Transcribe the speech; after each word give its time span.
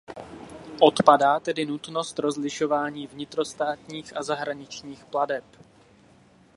Odpadá 0.79 1.39
tedy 1.39 1.65
nutnost 1.65 2.19
rozlišování 2.19 3.07
vnitrostátních 3.07 4.17
a 4.17 4.23
zahraničních 4.23 5.05
plateb. 5.05 5.43